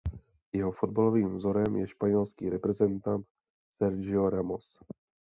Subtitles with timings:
[0.53, 3.25] Jeho fotbalovým vzorem je španělský reprezentant
[3.77, 4.65] Sergio Ramos.